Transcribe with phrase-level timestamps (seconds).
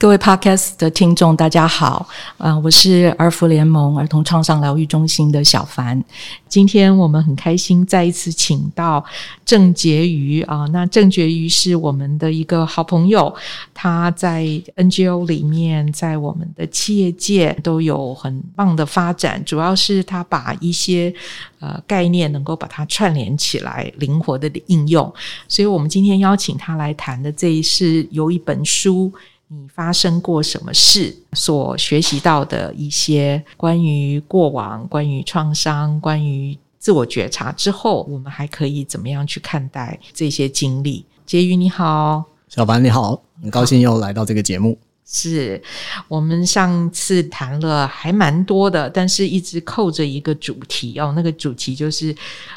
[0.00, 6.00] 各位 Podcast 的听众，大家好，啊、我是儿福联盟儿童创伤疗愈中心的小凡。
[6.48, 9.04] 今天我们很开心再一次请到
[9.44, 13.34] 郑婕妤啊，那郑婕妤是我们的一个好朋友，
[13.74, 14.44] 他在
[14.76, 21.12] NGO 里面，在我们的企业界都有很棒的发展，主要是他把一些
[21.58, 25.12] 呃概念能够把它串联起来，灵活的应用。
[25.48, 29.12] 所以我们今天邀请他来谈的这一是有一本书。
[29.50, 31.16] 你发生过什么事？
[31.32, 41.06] 所学习到的一些关于过往、关于创伤、关于自我觉察之后，我们还可以怎么样去看待这些经历？
[41.26, 44.78] 婕妤你好，小凡你好，很高兴又来到这个节目。
[45.10, 45.60] 是
[46.06, 52.14] 我们上次谈了还蛮多的，但是一直扣着一个主题哦，那个主题就是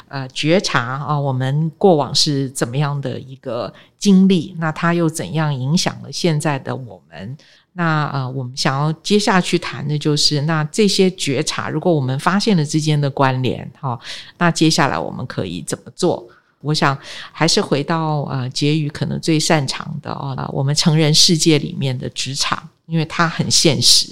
[0.08, 7.36] 呃觉察啊，我们过往是怎么样的一个经历，那它又怎样影响了现在的我们？
[7.72, 13.98] 那呃，我们想要接下去谈的就是，那这些觉察，如果我们发现了之间的关联，哈，
[14.36, 16.22] 那接下来我们可以怎么做？
[16.62, 16.96] 我想
[17.30, 24.08] 还是回到呃，婕妤可能最擅长的哦，我们成人世界里面的职场，因为它很现实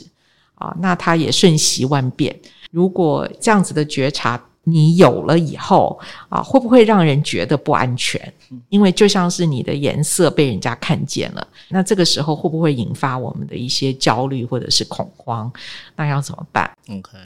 [0.56, 2.38] 啊，那它也瞬息万变。
[2.70, 8.20] 如果这样子的觉察你有了以后啊，会不会让人觉得不安全？
[8.68, 15.50] 因为就像是你的颜色被人家看见了，那这个时候会不会引发我们的一些焦虑或者是恐慌？
[15.96, 17.16] 那要怎么办？OK。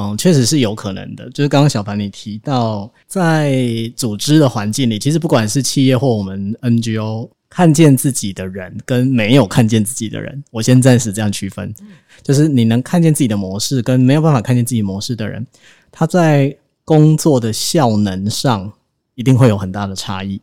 [0.00, 1.28] 嗯，确实是有可能的。
[1.30, 3.60] 就是刚刚小凡你提到，在
[3.96, 11.74] 组织的环境里，其实不管是企业或我们 NGO，看见自己的人跟没有看见自己的人，我先暂时这样区分。
[12.22, 15.44] 就是你能看见自己的模式，跟没有办法看见自己模式的人，
[15.90, 18.72] 他在工作的效能上
[19.16, 20.40] 一定会有很大的差异。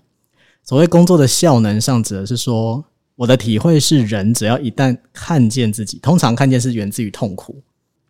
[0.64, 2.84] 所谓工作的效能上，指的是说，
[3.16, 7.62] 我的体会是，人只要一旦看见自己，通常看见是源自于痛苦。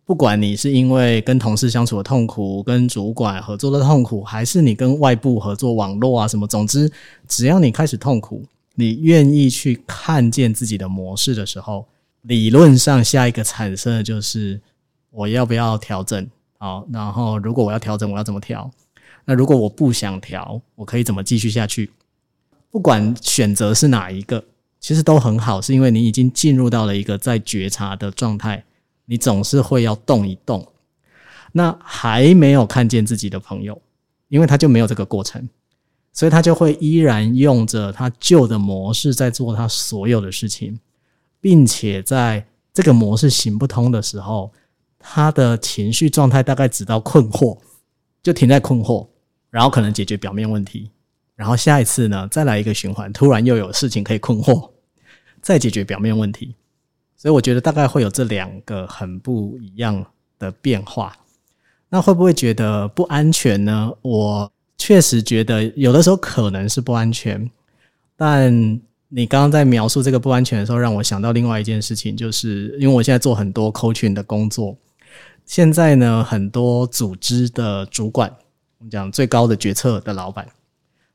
[0.06, 6.88] 不管你是因为跟同事相处的痛苦，跟主管合作的痛苦，还是你跟外部合作网络啊什么，总之，
[7.26, 8.44] 只要你开始痛苦，
[8.76, 11.88] 你愿意去看见自己的模式的时候，
[12.22, 14.60] 理论上下一个产生的就是
[15.10, 16.24] 我要不要调整？
[16.58, 18.70] 好，然后如果我要调整，我要怎么调？
[19.24, 21.90] 那如果我不想调，我可以怎么继续下去？
[22.70, 24.44] 不管选择是哪一个，
[24.78, 28.64] 其实都很好，是因为你已经进入到了一个在觉察的状态。
[29.06, 30.66] 你总是会要动一动，
[31.52, 33.80] 那还没有看见自己的朋友，
[34.28, 35.48] 因为他就没有这个过程，
[36.12, 40.78] 所以他就会依然用着他旧的模式在做他所有的事情，
[41.40, 44.52] 并且在这个模式行不通的时候，
[44.98, 47.56] 他的情绪状态大概只到困惑，
[48.22, 49.06] 就停在困惑，
[49.50, 50.90] 然后可能解决表面问题，
[51.36, 54.70] 然后下一次呢，再来一个循环，突然又有事情可以困惑，
[55.40, 56.56] 再解决表面问题。
[57.16, 60.04] 所以我觉得大概会有这两个很不一样
[60.38, 61.16] 的变化。
[61.88, 63.92] 那会不会觉得不安全呢？
[64.02, 67.50] 我确实觉得有的时候可能是不安全。
[68.16, 68.52] 但
[69.08, 74.76] 你刚刚在描述这个不安全的时候，让我想到另外一件事情，就是因为我现在做很多 coaching 的工作。
[75.44, 78.28] 现在呢，很多组织的主管，
[78.78, 80.48] 我们讲最高的决策的老板，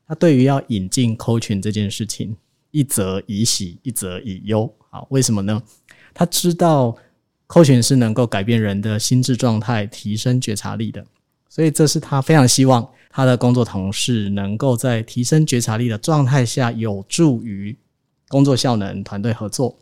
[0.07, 2.37] 他对于要引进 coaching 这件事情，
[2.71, 4.73] 一则以喜，一则以忧。
[4.89, 5.61] 好，为什么呢？
[6.13, 6.95] 他知道
[7.47, 11.05] ，coaching 是能够改变人的心智状态，提升觉察力的，
[11.49, 17.77] 所以这是他非常希望他的工作同事能够在提升觉察力的状态下，有助于
[18.27, 19.77] 工作效能、团队合作。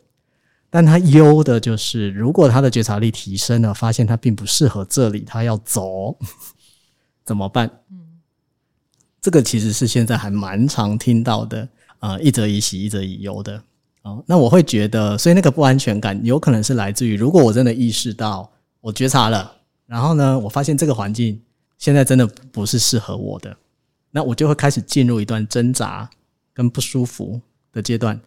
[0.68, 6.16] 但他忧的就是，如果他的觉察力提升了，发现他并不适合这里，他要走，
[7.24, 7.70] 怎么办？
[7.90, 7.96] 嗯
[9.20, 13.62] 这个其实是现在还蛮常听到的，呃，一则以喜，一则以忧的。
[14.02, 18.50] 哦，那我会觉得，所以那个不安全感有可能是来自于，如果我真的意识到
[18.80, 19.52] 我觉察了，
[19.86, 21.40] 然后呢，我发现这个环境
[21.76, 23.54] 现在真的不是适合我的，
[24.10, 26.08] 那我就会开始进入一段挣扎
[26.54, 27.40] 跟不舒服
[27.72, 28.18] 的阶段。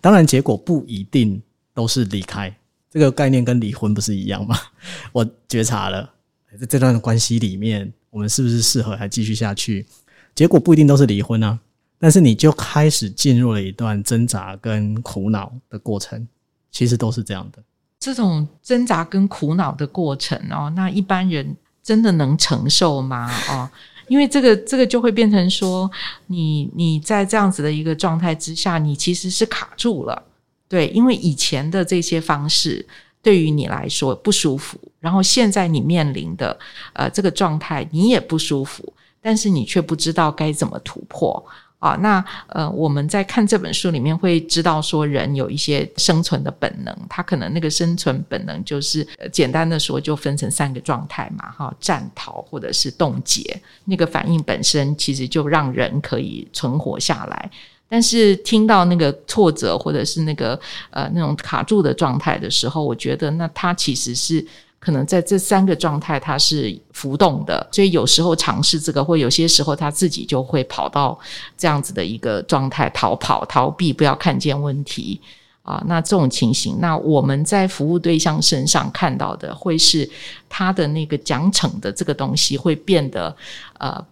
[0.00, 1.40] 当然，结果不一定
[1.72, 2.54] 都是离开，
[2.90, 4.56] 这个概念跟离婚不是一样吗？
[5.12, 6.10] 我觉察了，
[6.58, 9.86] 在这段关系里面，我们是不是适合还继续下去？
[10.34, 11.58] 结果不一定都是离婚啊。
[11.98, 16.26] 但是你就开始进入了一段挣扎跟苦恼的过程，
[16.70, 17.62] 其实都是这样的。
[17.98, 23.30] 这种挣扎跟苦恼的过程哦，那一般人真的能承受吗？
[23.48, 23.68] 哦，
[24.08, 25.90] 因为这个这个就会变成说，
[26.26, 30.22] 你你在这样子的一个状态之下，你其实是卡住了。
[30.68, 32.86] 对，因为以前的这些方式
[33.22, 36.56] 对于你来说不舒服，然后现在你面临的
[36.92, 41.44] 呃这个状态你也不舒服，但是你却不知道该怎么突破。
[41.78, 57.50] 啊，那呃，我们在看这本书里面会知道说，人有一些生存的本能，他可能那个生存本能就是简单的说，就分成三个状态嘛，哈，战逃或者是冻结，那个反应本身其实就让人可以存活下来。
[57.88, 60.58] 但是听到那个挫折或者是那个
[60.90, 64.44] 呃那种卡住的状态的时候，我觉得那它其实是。
[64.86, 71.18] 可能在这三个状态，它是浮动的，所以有时候尝试这个，或有些时候他自己就会跑到
[71.58, 75.20] 这样子的一个状态，逃跑、逃避，不要看见问题
[75.64, 75.82] 啊。
[75.88, 80.08] 那这种情形，那我们在服务对象身上看到的，会是
[80.48, 83.36] 他的那个奖惩的这个东西会变得
[83.80, 84.06] 呃。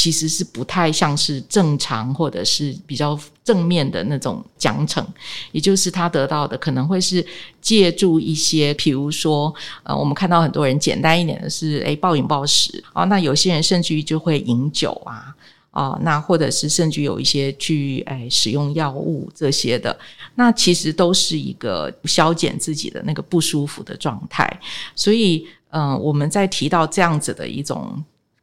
[0.00, 5.04] 其实是不太像是正常或者是比较正面的那种奖惩，
[5.52, 7.22] 也就是他得到的可能会是
[7.60, 15.36] 借助一些，比如说，呃，我们看到很多人简单一点的是，诶，暴饮暴食啊，那有些人甚至于就会饮酒啊，
[15.70, 19.94] 啊，那或者是甚至有一些去诶使用药物这些的，
[20.36, 24.48] 那其实都是一个消减自己的那个不舒服的状态，
[24.96, 28.02] 所以，嗯、我们在提到这样子的一种。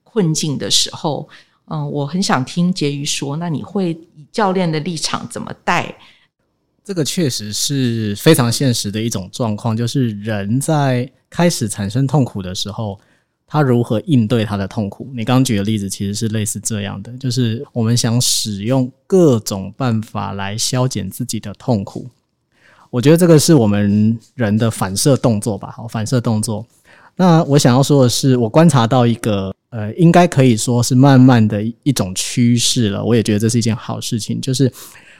[0.09, 1.29] 困境的时候，
[1.69, 5.93] 嗯，我很想听婕妤说，那你会以教练的立场怎么带？
[6.81, 12.97] 这个确实是非常现实的一种状况，就是人在开始产生痛苦的时候，
[13.45, 15.09] 他如何应对他的痛苦？
[15.13, 22.07] 你刚刚举的例子其实是类似这样的，就是我们想使用各种办法来消减自己的痛苦。
[22.89, 26.65] 我觉得这个是我们人的反射动作吧，好，反射动作。
[27.17, 29.53] 那我想要说的是，我观察到一个。
[29.69, 33.03] 呃，应该可以说是慢慢的一种趋势了。
[33.03, 34.71] 我也觉得这是一件好事情，就是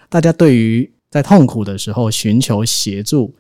[0.10, 3.36] 大家对于在痛苦的时候寻求协助，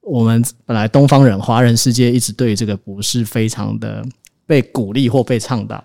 [0.00, 4.04] 我们本来东方人、华人世界一直对这个不是非常的
[4.46, 5.84] 被鼓励或被倡导。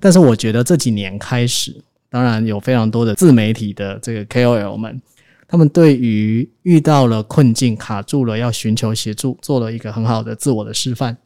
[0.00, 1.74] 但是我觉得这几年开始，
[2.08, 5.00] 当然有非常多的自媒体的这个 KOL 们，
[5.46, 11.16] 他们对于遇到了困境、卡住了要寻求协助，做了一个很好的自我的示范。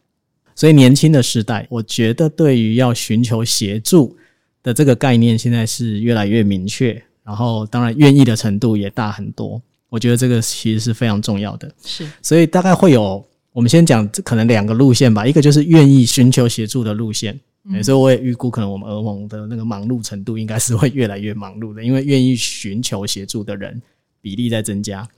[0.54, 4.16] 所以年轻的时代，我觉得对于要寻求协助
[4.62, 7.02] 的这个概念，现在是越来越明确。
[7.24, 9.62] 然后，当然愿意的程度也大很多。
[9.88, 11.72] 我觉得这个其实是非常重要的。
[11.84, 15.24] 是，所以大概会有，我们先讲可能两个路线吧。
[15.24, 17.38] 一个就是愿意寻求协助的路线。
[17.70, 23.80] 嗯，所以我也预估，可能我们儿盟的那个忙碌程度应该是会越来越忙碌的，因为愿意寻求协助的人
[24.20, 25.08] 比例在增加。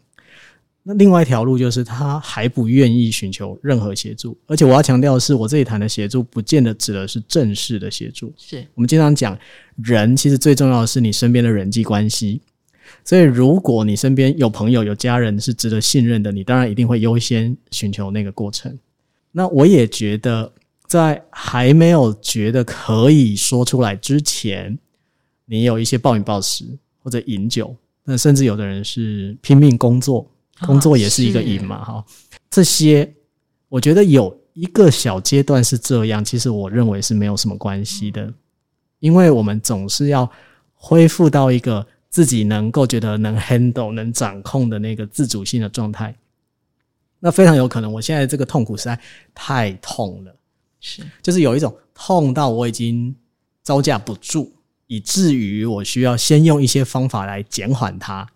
[0.87, 8.31] 那另外一条路就是他还不愿意寻求任何协助，而且我要强调的是，我这里谈的协助不见得指的是正式的协助。
[8.37, 9.37] 是我们经常讲，
[9.77, 12.43] 人其实最重要的是你身边的人际关系。
[13.03, 18.79] 所以，如果你身边有朋友、有家人是值得信任的，你当然一定会优先寻求那个过程。
[19.33, 20.53] 那我也觉得，
[20.87, 24.79] 在还没有觉得可以说出来之前，
[25.47, 26.67] 你有一些暴饮暴食
[26.99, 30.31] 或者饮酒，那甚至有的人是拼命工作。
[30.65, 32.05] 工作也是一个瘾嘛，哈，
[32.51, 33.13] 这些
[33.69, 38.33] 我觉得有一个小阶段是这样，其实我认为是没有什么关系的，
[39.01, 40.31] 因为我们总是要
[40.73, 46.15] 恢复到一个自己能够觉得能 handle、能掌控的那个自主性的状态。
[47.21, 49.01] 那非常有可能，我现在这个痛苦实在
[49.35, 50.37] 太痛了，
[50.81, 53.15] 是，就是有一种痛到我已经
[53.63, 54.53] 招架不住，
[54.87, 58.29] 以至于我需要先用一些方法来减缓它。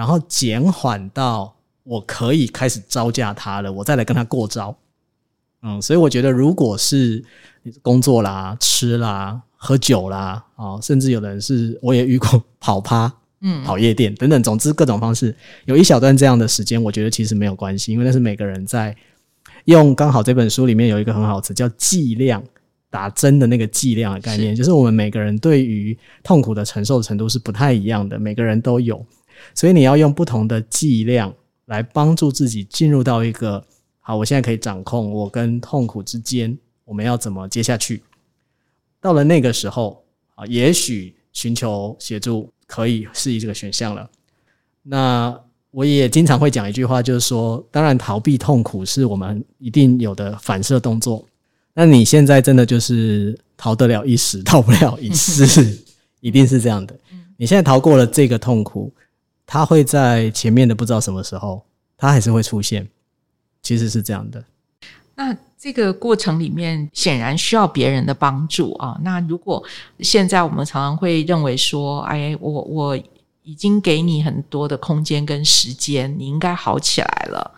[0.00, 4.74] 然后减缓到我可以开始招架他了，我再来跟他过招。
[5.60, 7.22] 嗯，所以我觉得，如果是
[7.82, 18.96] 工作啦、吃啦、喝酒啦，哦，甚至有的人是我也遇过跑趴、嗯，跑夜店等等，总之各种方式，有一小段这样的时间，我觉得其实没有关系，因为那是每个人在
[19.66, 19.94] 用。
[19.94, 22.42] 刚好这本书里面有一个很好词，叫剂量，
[22.88, 29.04] 打针的那个剂量的概念，就是我们每个人对于痛苦的承受程度是不太一样的，每个人都有。
[29.54, 31.34] 所以你要用不同的剂量
[31.66, 33.64] 来帮助自己进入到一个
[34.00, 38.02] 好，我现在可以掌控我跟痛苦之间，我们要怎么接下去？
[39.00, 40.02] 到了那个时候
[40.34, 44.10] 啊，也许寻求协助可以是这个选项了。
[44.82, 45.38] 那
[45.70, 51.24] 我也经常会讲一句话，就是说，当然逃避痛苦是我们一定有的反射动作。
[51.72, 55.78] 那你现在真的就是逃得了一时，逃不了一世，
[56.20, 56.98] 一定是这样的。
[57.36, 58.92] 你现在逃过了这个痛苦。
[59.52, 61.60] 他会在前面的不知道什么时候，
[61.98, 62.88] 他还是会出现，
[63.60, 64.44] 其实是这样的。
[65.16, 68.96] 那这个过程里面显然需要别人的帮助啊。
[69.02, 69.60] 那如果
[69.98, 72.96] 现在我们常常会认为说，哎，我我
[73.42, 77.50] 已经给你很多的空间跟时间，你应该好起来了，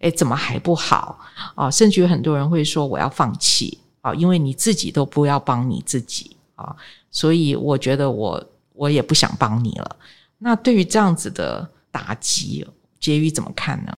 [0.00, 1.18] 哎，怎么还不好
[1.54, 1.70] 啊？
[1.70, 6.76] 甚至有很多人会说我要放弃啊，因为你自己都不要帮你自己啊。
[7.10, 8.44] 所以我觉得我。
[8.78, 9.96] 我也不想帮你了。
[10.38, 12.66] 那对于这样子的打击，
[13.00, 13.92] 婕妤怎么看呢？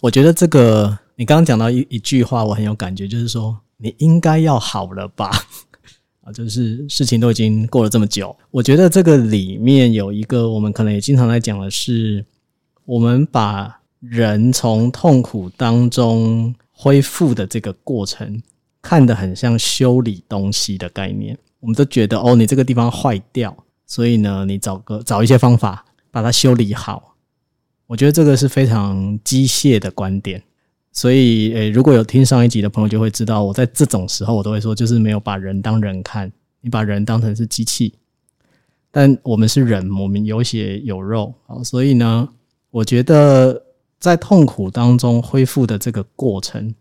[0.00, 5.30] 我觉得这个你刚刚讲到一一句话，我很有感觉，就是说你应该要好了吧？
[6.22, 12.24] 啊，就是事情都已经过了这么久，我觉得这个里面有一个我们可能也经常在讲的是，
[12.84, 18.42] 我们把人从痛苦当中恢复的这个过程，
[18.82, 21.38] 看得很像修理东西的概念。
[21.60, 23.56] 我们都觉得哦，你这个地方坏掉，
[23.90, 27.16] 所以呢，你找个找一些方法把它修理好。
[27.88, 30.40] 我觉得这个是非常机械的观点。
[30.92, 36.30] 所以，诶，如果有听上一集的朋友就会知道，我在这种时候我都会说，就是没有把人当人看，
[36.60, 37.92] 你把人当成是机器。
[38.92, 42.28] 但我们是人，我们有血有肉啊，所以呢，
[42.70, 43.60] 我觉得
[43.98, 46.72] 在痛苦当中恢复的这个过程，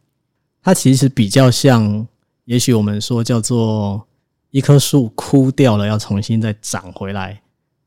[0.61, 2.07] 它其实比较像，
[2.45, 4.07] 也许我们说叫做
[4.51, 7.41] 一棵树枯掉了要重新再长回来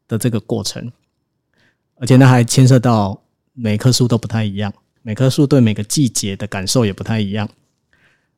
[0.07, 0.93] 的这个过程，
[1.97, 3.21] 而且它还牵涉到
[3.53, 4.73] 每棵树都不太一样。
[5.03, 7.49] 每棵树对每个季节的感受也不太一样，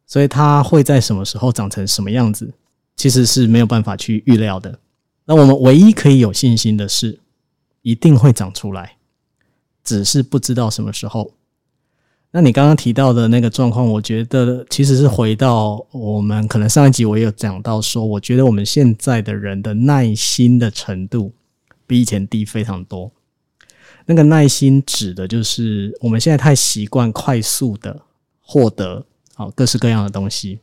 [0.07, 2.55] 所以它会在什么时候长成什么样子，
[2.97, 4.79] 其实是没有办法去预料的。
[5.27, 7.21] 那我们唯一可以有信心的是，
[7.83, 8.97] 一定会长出来，
[9.83, 11.35] 只是不知道什么时候。
[12.37, 21.33] 那你刚刚提到的那个状况，我觉得其实是回到我们可能上一集我也有讲到说，我觉得我们现在的人的耐心的程度
[21.87, 23.09] 比以前低非常多。
[24.05, 28.03] 那个耐心指的就是我们现在太习惯快速的
[28.41, 30.59] 获得好各式各样的东西，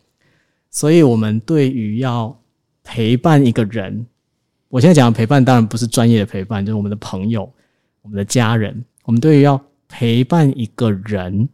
[0.70, 2.38] 所以我们对于要
[2.84, 4.06] 陪伴一个人，
[4.68, 7.50] 我现在讲的陪伴当然不是专业的陪伴，就是我们的朋友、
[8.01, 11.48] 我们的家人，我们对于要陪伴一个人，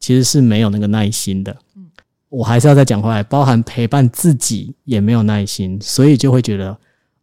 [0.00, 1.56] 其实是没有那个耐心的。
[2.28, 6.76] 我还是要再讲回来，包含陪伴自己也没有耐心，所以就会觉得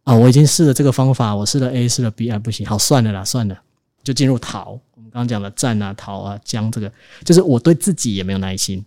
[0.04, 3.58] 啊，我已经试了这个方法，我试了 A，试了 B，还不行，好，算了啦，算了。
[4.04, 6.90] 就进入逃，我们刚刚讲的战啊、逃啊、僵，这个
[7.24, 8.82] 就是我对自己也没有耐心，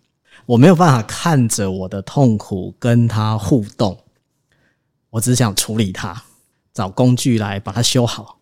[0.45, 3.97] 我没有办法看着我的痛苦跟他互动，
[5.09, 6.23] 我只想处理它，
[6.73, 8.39] 找工具来把它修好。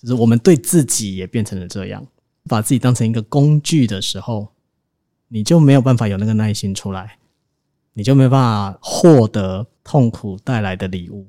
[0.00, 2.06] 就是我们对自己也变成了这样，
[2.48, 4.48] 把自己当成一个工具的时候，
[5.28, 7.18] 你就没有办法有那个耐心出来，
[7.92, 11.28] 你就没有办法获得痛苦带来的礼物。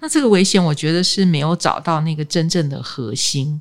[0.00, 3.60] 那这个危险，我觉得是没有找到那个真正的核心。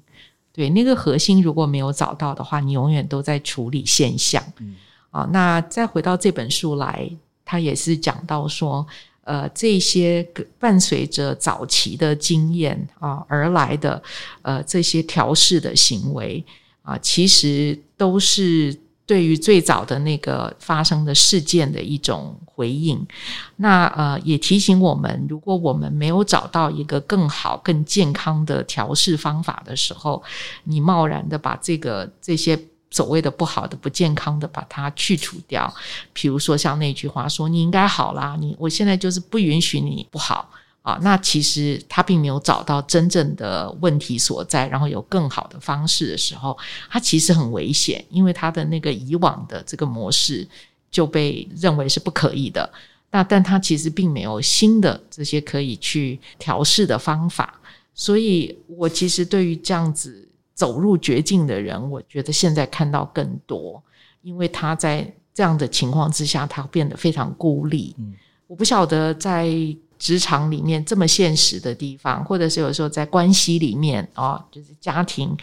[0.52, 4.42] 对，那个核心如果没有找到的话，你永远都在处理现象。
[4.60, 4.76] 嗯，
[5.12, 7.10] 啊，那再回到这本书来，
[7.44, 8.86] 他也是讲到说，
[9.26, 10.26] 呃，这些
[10.58, 14.02] 伴随着早期的经验啊而来的，
[14.44, 16.46] 呃，这些调试的行为
[16.86, 18.80] 啊，其实都是。
[19.08, 23.06] 对于最早的那个发生的事件的一种回应，
[23.58, 30.24] 那呃也提醒我们，如果我们没有找到一个更好、更健康的调试方法的时候，
[30.64, 35.72] 你贸然的把这个这些所谓的不好的、不健康的把它去除掉，
[36.12, 40.50] 比如说像那句话说：“你应该好啦，你我现在就是不允许你不好。”
[40.86, 46.56] 啊，那其实他并没有找到真正的问题所在，然后有更好的方式的时候，
[46.92, 50.48] 他其实很危险，因为他的那个以往的这个模式
[50.92, 52.72] 就被认为是不可以的。
[53.10, 57.60] 那但他其实并没有新的这些可以去调试的方法，
[57.96, 63.82] 所以我其实对于这样子走入绝境的人，我觉得现在看到更多，
[64.22, 67.96] 因为他在这样的情况之下，他变得非常孤立。
[67.98, 68.14] 嗯，
[68.46, 69.50] 我不晓得在。
[69.98, 75.36] 职场里面这么现实的地方，或者是有时候在关系里面哦，就是家庭，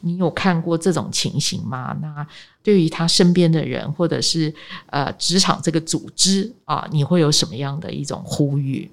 [0.00, 1.96] 你有看过这种情形吗？
[2.02, 2.26] 那
[2.62, 4.52] 对于他身边的人，或者是
[4.86, 8.90] 呃职场这个组织啊，你会有什么样的一种呼吁？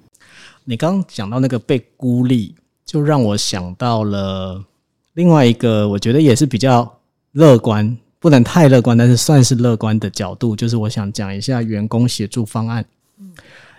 [0.64, 2.54] 你刚刚讲到那个被孤立，
[2.86, 4.64] 就让我想到了
[5.14, 6.98] 另外一个，我觉得也是比较
[7.32, 12.84] 乐观，不能太乐观，但是算是乐观的角度，就是我想讲一下员工协助方案。
[13.18, 13.32] 嗯。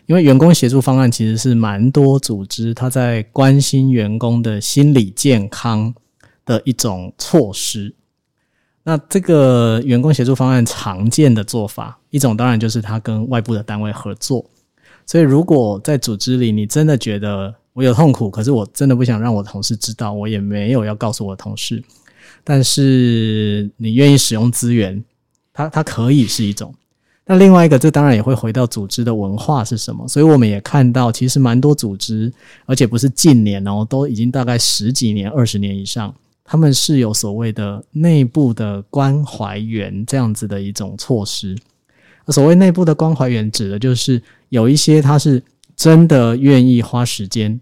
[0.09, 5.93] 因为员工协助方案其实是蛮多组织他在关心员工的心理健康
[6.47, 7.93] 的一种措施。
[8.81, 14.43] 那这个员工协助方案常见的做法，一种当然就是他跟外部的单位合作。
[15.05, 21.83] 所以如果在组织里，你真的觉得我有痛苦，可是我真的不想让我同事知道，我也没有要告诉我的同事，
[22.43, 25.05] 但是你愿意使用资源，
[25.53, 26.73] 它它可以是一种。
[27.31, 32.33] 那另外一个，这当然也会回到组织的文化是什么，所以我们也看到，其实蛮多组织，
[32.65, 36.11] 而且不是近年哦，都已经大概十几年、二十年以上，
[36.43, 41.55] 他们是有所谓的内部的关怀员这样子的一种措施。
[42.29, 44.19] 所谓内部的关怀员，指的就是
[44.49, 45.39] 有一些他是
[45.75, 47.61] 真的愿意花时间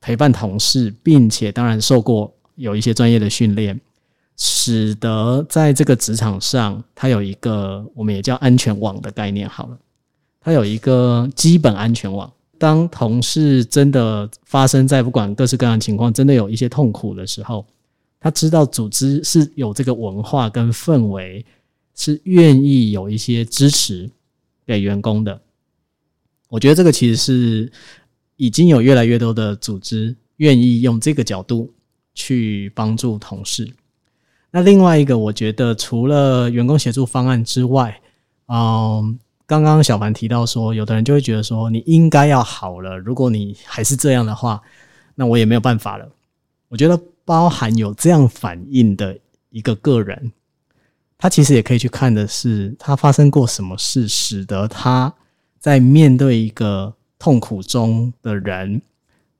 [0.00, 3.80] 陪伴同事，并且当然受过有一些专业的训练，
[4.38, 9.48] 使得在这个职场上，他有一个我们也叫安全网的概念。
[9.48, 9.76] 好了，
[10.40, 12.32] 他有一个基本安全网。
[12.56, 17.66] 当同事真的发生在不管各式各样的情况，真的有一些痛苦的时候，
[18.18, 21.44] 他知道组织是有这个文化跟氛围，
[21.94, 24.10] 是愿意有一些支持
[24.66, 25.40] 给员工的。
[26.48, 27.72] 我觉得这个其实是
[28.36, 31.72] 已经有越来越多的组织愿意用这个角度
[32.14, 33.68] 去帮助同事。
[34.50, 38.00] 那另外一个，我觉得除了员工协助方案之外，
[38.46, 44.60] 嗯，刚刚小凡提到说，有的人就会觉得说，你应该要好了，如果你还是这样的话，
[45.14, 46.08] 那我也没有办法了。
[46.68, 49.18] 我觉得包含有这样反应的
[49.50, 50.32] 一个个人，
[51.16, 55.12] 他其实也可以去看的是，他发生过什么事，使得他。
[55.60, 58.80] 在面对一个痛苦中的人，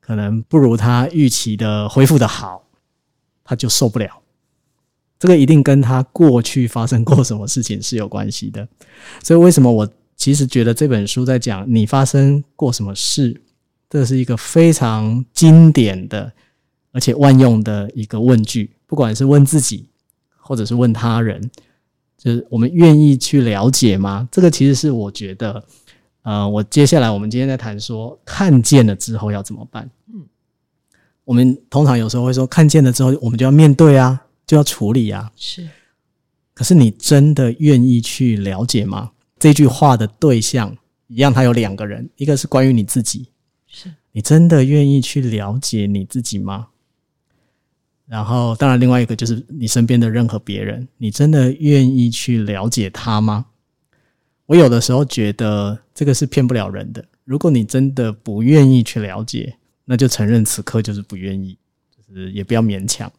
[0.01, 2.61] 可能不如他预期的恢复的好，
[3.41, 4.18] 他就受不了。
[5.19, 8.67] 这个一定跟他过去发生过什么事情是有关系的。
[9.21, 13.39] 所以，为什么我其实觉得这本书在讲你发生过什么事，
[13.89, 16.31] 这是一个非常经典的
[16.91, 19.87] 而且万用的一个问句，不管是问自己，
[20.37, 21.39] 或者是问他人，
[22.17, 24.27] 就是我们愿意去了解吗？
[24.31, 25.63] 这个其实是我觉得。
[26.21, 29.89] 呃，我接下来我们今天在谈说，看见了之后要怎么办？
[30.13, 30.21] 嗯，
[31.23, 35.31] 我们通常有时候会说，看见了之后，我们就要面对啊，就要处理啊。
[35.35, 35.69] 是，
[36.55, 39.11] 可是你真的愿意去了解吗？
[39.37, 40.75] 这句话的对象
[41.05, 43.27] 一样，它有两个人，一个是关于你自己，
[43.67, 46.69] 是你真的愿意去了解你自己吗？
[48.07, 53.45] 然后，当然，另外一个就是你身边的任何别人，你真的愿意去了解他吗？
[54.47, 57.05] 我有的时候觉得这个是骗不了人的。
[57.23, 61.55] 如果你真的不愿意去了解，那就承认此刻就是不愿意，
[61.95, 63.11] 就是也不要勉强。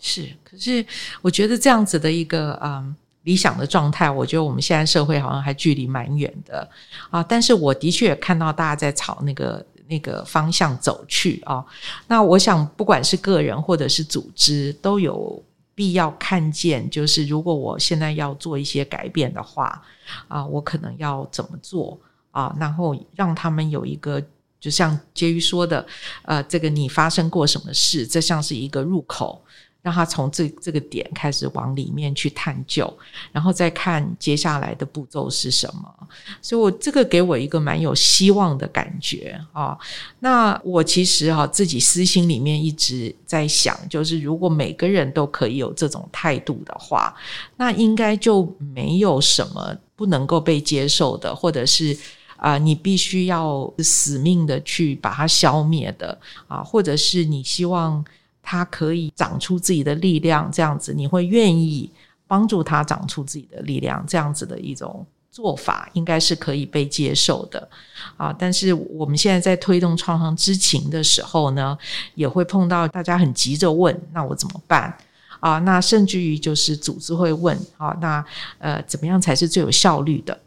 [0.00, 0.84] 是，可是
[1.22, 6.68] 我觉得这样子的一个嗯理想的状态，我觉得我们现在社会好像还距离蛮远的
[7.10, 7.22] 啊。
[7.22, 11.64] 但是我的确也看到大家在朝那个那个方向走去啊。
[12.06, 15.42] 那我想，不管是个人或者是组织，都有。
[15.72, 19.82] 必要看见，就是如果我现在要做一些改变的话，
[20.28, 21.98] 啊，我可能要怎么做
[22.32, 22.54] 啊？
[22.60, 24.22] 然后让他们有一个，
[24.60, 25.86] 就像婕妤说的，
[26.22, 28.06] 呃，这个你发生过什么事？
[28.06, 29.42] 这像是一个入口。
[29.82, 32.92] 让他从这这个点开始往里面去探究，
[33.32, 36.08] 然后再看接下来的步骤是什么。
[36.42, 39.78] 所以，我这个给我一个蛮有希望的感觉啊。
[40.18, 47.14] 那我其实哈自己私心里面一直在想，就是如果每个人都可以有这种态度的话，
[47.56, 51.96] 那应该就没有什么不能够被接受的，或者是
[52.36, 58.04] 啊，你必须要死命的去把它消灭的啊，或者是你希望。
[58.42, 61.90] 他可以长出自己的力量，这样子你会愿意
[62.26, 67.68] 帮助他长出自己的力量，这样子的一种做法应该是可以被接受的
[68.16, 68.32] 啊。
[68.36, 71.76] 但是我们现在在推动创伤知情的时候呢，
[72.14, 74.96] 也会碰到大家很急着问：那我怎么办
[75.40, 75.58] 啊？
[75.60, 78.24] 那甚至于就是组织会问：啊，那
[78.58, 80.38] 呃，怎么样才是最有效率的？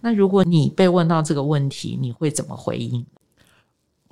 [0.00, 3.04] 那如果你被问到这个问题，你会怎么回应？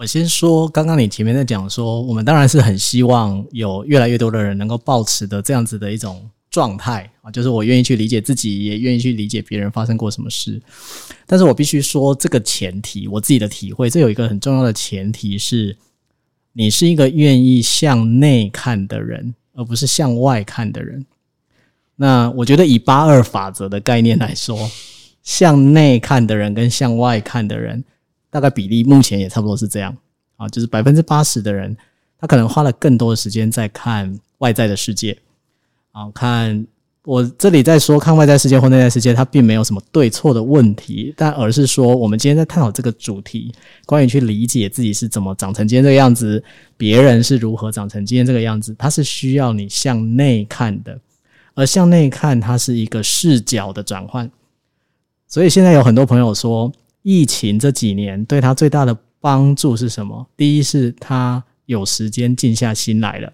[0.01, 10.59] 我先说，刚刚你前面在讲说，我们当然是很希望有越来越多的人能够保持的这样子的一种状态啊，就是我愿意去理解自己，也愿意去理解别人发生过什么事。
[11.27, 15.77] 但是我必须说，这个前提，我自己的体会，这有一个很重要的前提是，
[16.55, 21.05] 你是一个愿意向内看的人，而不是向外看的人。
[21.97, 24.71] 那我觉得以八二法则的概念来说，
[25.23, 27.85] 向内看的人跟向外看的人。
[28.31, 29.97] 大概比例目前也差不多是这样。
[30.37, 31.77] 啊，就是百分之八十的人，
[32.19, 35.19] 他可能花了更多的时间在看外在的世界。
[35.93, 36.67] 啊，看
[37.05, 43.53] 我这里在说看外在世界或内在世界，它并没有什么对错的问题，但而是说我们今天在探讨这个主题，
[43.85, 46.43] 关于去理解自己是怎么长成今天这个样子，
[46.79, 50.99] 别人是如何长成今天这个样子，它是需要你向内看的，
[51.55, 54.31] 而向内看它是一个视角的转换，
[55.29, 56.73] 所以现在有很多朋友说。
[57.03, 60.27] 疫情这几年对他最大的帮助是什么？
[60.37, 63.33] 第一是他有时间静下心来了，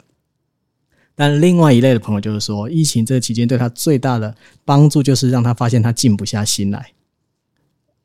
[1.14, 6.92] 但另外一类的朋友就是说，疫情这期间对他最大的帮助就是让他发现他静不下心来。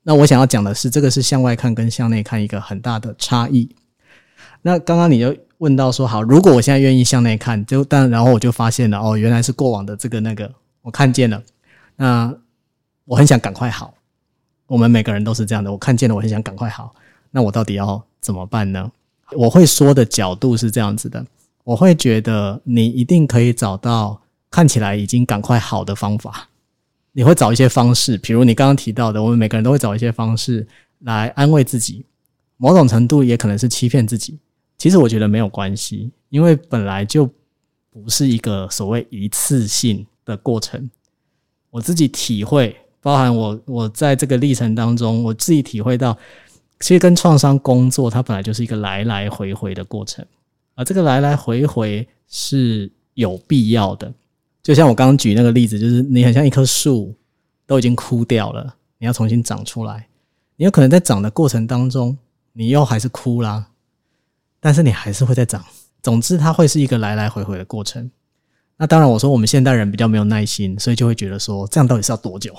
[0.03, 3.69] 那我想要讲的是，这个是向外看跟向内看一个很大的差异。
[4.63, 11.43] 那刚刚你就问到说，好，如果我现在愿意向内看，就但然后我就发现了，哦，原来是过往的这个那个，我看见了，
[11.97, 12.35] 那
[13.05, 13.93] 我很想赶快好。
[14.71, 16.95] 我们每个人都是这样的，我看见了，我很想赶快好。
[17.29, 18.89] 那我到底要怎么办呢？
[19.33, 21.25] 我会说的角度是这样子的，
[21.65, 26.47] 我会觉得你一定可以找到看起来已经赶快好的方法。
[27.11, 30.65] 你会找一些方式，比如你刚刚提到的，我们每个人都会找一些方式
[30.99, 32.05] 来安慰自己，
[32.55, 34.39] 某种程度也可能是欺骗自己。
[34.77, 37.29] 其实我觉得没有关系，因为本来就
[37.89, 40.89] 不是一个所谓一次性的过程。
[41.71, 46.17] 我自己体会，包含我我在这个历程当中，我自己体会到，
[46.79, 50.25] 其实跟创伤工作，它本来就是一个来来回回的过程，
[50.75, 54.13] 而这个来来回回是有必要的。
[54.61, 57.13] 就像我刚刚举那个例子，就是你很像一棵树，
[57.65, 60.07] 都已经枯掉了，你要重新长出来。
[60.57, 62.15] 你有可能在长的过程当中，
[62.53, 63.69] 你又还是枯啦，
[64.59, 65.65] 但是你还是会再长。
[66.03, 68.11] 总之，它会是一个来来回回的过程。
[68.77, 72.53] 那当然，我说我们现代人比较没有耐心，所以就会觉得说，这样到底是要多久？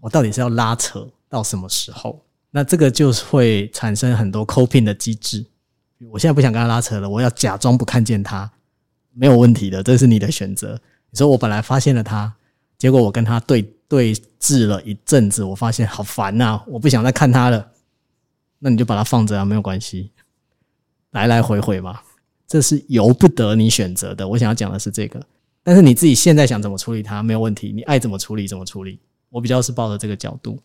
[0.00, 2.20] 我到底是要拉扯到什么时候？
[2.50, 5.46] 那这个就会产生很多 coping 的机制。
[6.10, 8.50] 我现在不想跟他拉扯了，我要假装不看见他，
[9.12, 10.80] 没有问题的，这是你的选择。
[11.10, 12.34] 你说我本来发现了他，
[12.78, 17.70] 结果我跟他对对峙了一阵子，我发现好烦呐，我不想再看他了。
[18.58, 20.10] 那你就把他放着啊，没有关系，
[21.10, 22.00] 来来回回嘛，
[22.46, 24.26] 这是由不得你选择的。
[24.26, 25.20] 我想要讲的是这个，
[25.62, 28.98] 但是你自己现在想怎么处理他没有问题，你爱怎么处理怎么处理。
[29.30, 30.58] 我比较是抱着这个角度。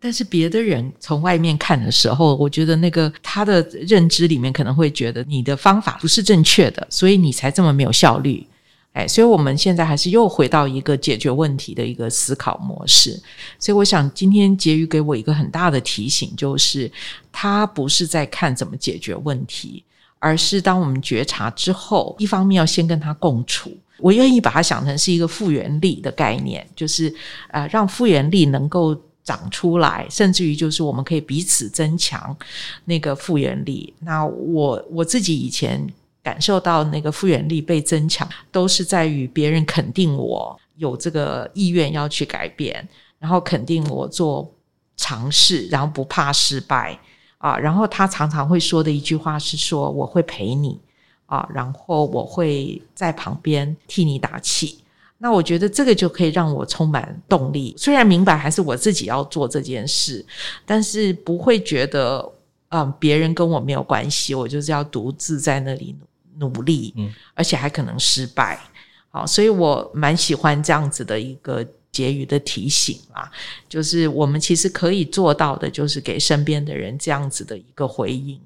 [0.00, 8.46] 但是别的人从外面看的时候，我觉得那个他的认知里面可能会觉得你的方法不是正确的，所以你才这么没有效率。
[8.92, 13.18] 哎，所以我们现在还是又回到一个解决问题的一个思考模式。
[13.58, 16.90] 所以我想今天婕妤给我一个很大的提醒，就是
[17.32, 19.82] 他不是在看怎么解决问题，
[20.18, 23.76] 而是当我们觉察之后，一方面要先跟他共处。
[23.98, 27.14] 我愿意把它想成是一个复原力的概念，就是
[27.48, 32.36] 呃，让复原力能够长出来，甚至于就是我们可以彼此增强
[32.84, 33.92] 那个复原力。
[34.00, 35.86] 那我我自己以前。
[36.24, 44.50] 感受到那个复原力被增强，都是在于别人肯定我有这个意愿要去改变，然后肯定我做
[44.96, 46.98] 尝试，然后不怕失败
[47.36, 47.58] 啊。
[47.58, 50.80] 然后他常常会说的一句话是说：“我会陪你
[51.26, 54.78] 啊，然后我会在旁边替你打气。”
[55.16, 57.74] 那我觉得这个就可以让我充满动力。
[57.78, 60.22] 虽然明白还是我自己要做这件事，
[60.66, 62.30] 但是不会觉得
[62.68, 65.96] 嗯别人跟我没有关系，我就是要独自在那里
[66.36, 68.60] 努力，嗯，而且还可能失败，
[69.08, 73.30] 好，所以我蛮喜欢这样子的一个结余的提醒啊，
[73.68, 78.38] 就是我们其实可以做到的，就是给身边的人这样子的一个回应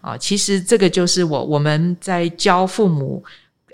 [0.00, 0.16] 啊。
[0.16, 3.22] 其实这个就是我我们在教父母。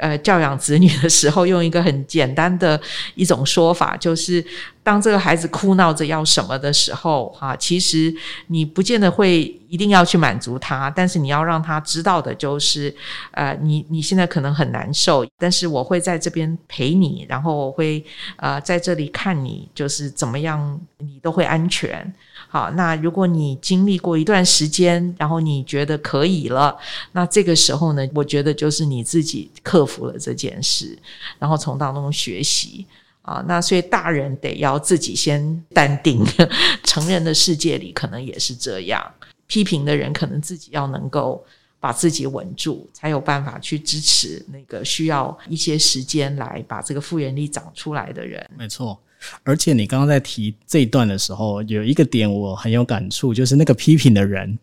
[0.00, 2.80] 呃，教养子女的时候，用一个很简单的
[3.14, 4.42] 一种说法，就是
[4.82, 8.12] 当这个孩子哭闹着要什么的时候，哈，其实
[8.46, 12.94] 你不见得会一定要去满足他，但是你要让他知道的就是，
[13.32, 18.02] 呃，你你现在可能很难受，但是我会在这边陪你，然后我会
[18.36, 22.10] 呃在这里看你，就是怎么样，你都会安全。
[22.52, 26.76] 好，那如果你经历过一段时间，然后你觉得可以了，
[27.12, 30.98] 那这个时候呢，我觉得就是你自己克服了这件事，
[31.38, 32.84] 然后从当中学习
[33.22, 33.40] 啊。
[33.46, 36.24] 那所以大人得要自己先淡定，
[36.82, 39.00] 成人的世界里可能也是这样。
[39.46, 41.44] 批评的人可能自己要能够
[41.78, 48.44] 把自己稳住，才有办法去支持那个需要一些时间来把这个复原力长出来的人。
[48.58, 48.98] 没错。
[49.42, 54.58] 而且你刚刚在提这一段的时候，有一个点我很有感触，就是那个批评的人，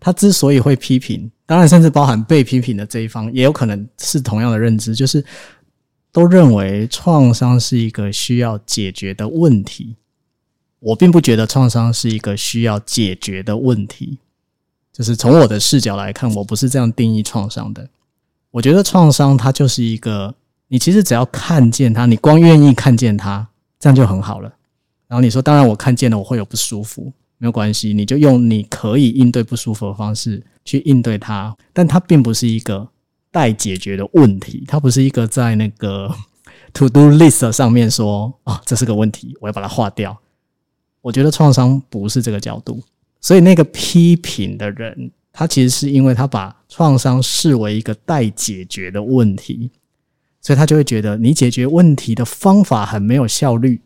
[0.00, 5.24] 他之所以会批评，当然甚至包含被批评的这一方，也有可能是同样的认知，就是
[6.12, 9.94] 都认为创伤是一个需要解决的问题。
[10.80, 14.18] 我并不觉得创伤是一个需要解决的问题，
[14.92, 17.88] 就是从我的视角来看，我不是这样定义创伤的。
[18.52, 20.32] 我觉得创伤它就是一个，
[20.68, 23.47] 你其实只要看见它，你光愿意看见它。
[23.78, 24.52] 这样就很好了。
[25.06, 31.56] 然后你说，当然我看见了，我会有不舒服，没有关系，你就用你可以应对不舒服的方式去应对它。
[31.72, 32.86] 但它并不是一个
[33.30, 36.14] 待解决的问题，它不是一个在那个
[36.74, 40.16] to do list 上面说啊，这是个问题，我要把它划掉。
[41.00, 42.82] 我觉得创伤不是这个角度，
[43.20, 49.70] 所以那个批评的人，他其实是因为他把创伤视为一个待解决的问题。
[50.48, 53.82] 所以他就会觉得你解决问题的方法很没有效率，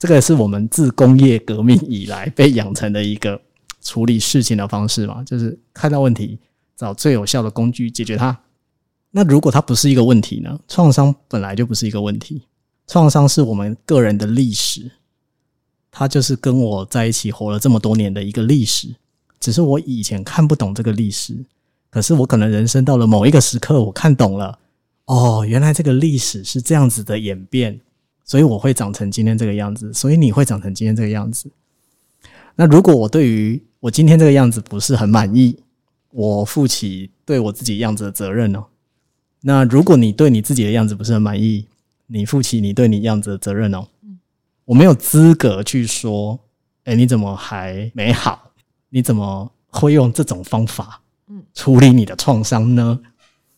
[0.00, 3.40] 这个是我们自工业革命以来被养成的一个
[3.80, 6.40] 处理事情的方式嘛，就是看到问题
[6.74, 8.36] 找最有效的工具解决它。
[9.12, 10.58] 那如果它不是一个问题呢？
[10.66, 12.42] 创伤本来就不是一个问题，
[12.88, 14.90] 创伤是我们个人的历史，
[15.92, 18.92] 它就是跟我在一起活了这么多年的一个历史，
[19.38, 21.46] 只是我以前看不懂这个历史，
[21.90, 24.58] 可是我可能人生到了某一个时刻，我看懂了，
[25.06, 27.80] 哦，原来这个历史是这样子的演变，
[28.24, 31.50] 所以我会长成今天这个样子，所以你会长成今天这个样子。
[32.56, 35.58] 那如果我对于我今天这个样子不是很满意，
[36.10, 38.64] 我负起对我自己样子的责任哦。
[39.42, 41.66] 那如果你对你自己的样子不是很满意，
[42.06, 43.86] 你负起你对你样子的责任哦。
[44.64, 46.40] 我没有资格去说，
[46.84, 48.52] 哎，你怎么还没好？
[48.88, 52.98] 你怎么会用这种方法，嗯处理你的创伤呢？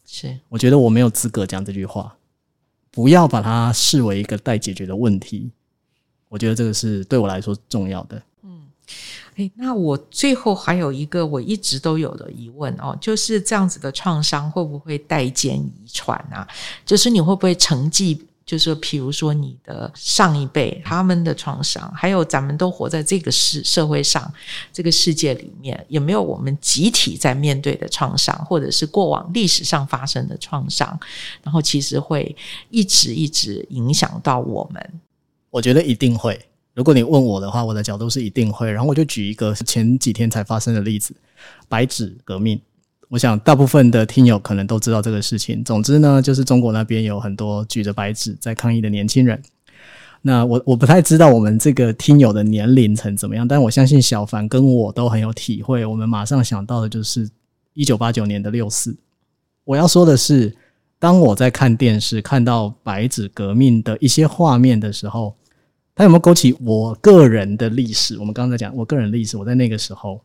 [0.06, 2.16] 是，我觉得我没有资格讲这句话。
[2.90, 5.50] 不要把它视为一个待解决的问题。
[6.30, 8.22] 我觉得这个是对我来说重要的。
[8.42, 8.62] 嗯
[9.34, 16.48] 诶，那我最后还有一个我一直都有的疑问哦，就是这样子的创伤会不会代间遗传啊？
[16.86, 18.25] 就是你会不会承继？
[18.46, 24.32] 就是比如说你的上一辈他们的创伤，还有咱们都活在这个世社会上
[24.72, 30.98] 这个世界里面，有没有我们集体在面对的创伤，或者是过往历史上发生的创伤？
[31.42, 32.34] 然后其实会
[32.70, 35.00] 一直一直影响到我们。
[35.50, 36.40] 我觉得一定会。
[36.74, 38.70] 如果你问我的话，我的角度是一定会。
[38.70, 41.16] 然后我就举一个前几天才发生的例子：
[41.68, 42.60] 白纸革命。
[43.08, 45.62] 我想大部分的听友可能都知道这个事情。
[45.62, 49.40] 总之呢，就是中国那边有很多举着白纸在抗议的年轻人。
[50.22, 55.86] 那我我不太知道我们这个听友的年龄层怎么样，但我相信小凡跟我都很有体会。
[55.86, 57.30] 我们马上想到的就是
[57.74, 58.96] 一九八九年的六四。
[59.62, 60.56] 我要说的是，
[60.98, 65.36] 当我在看电视看到白纸革命的一些画面的时候，
[65.94, 68.18] 他有没有勾起我个人的历史？
[68.18, 70.20] 我们刚才讲我个人历史，我在那个时候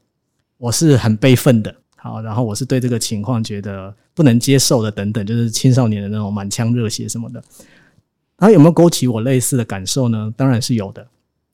[0.57, 7.43] 我是很悲愤的，好，然后我是对这个情况觉得不能接受的，等等，就是青少年的那种满腔热血什么的。
[8.37, 10.33] 他有没有勾起我类似的感受呢？
[10.35, 11.07] 当然是有的。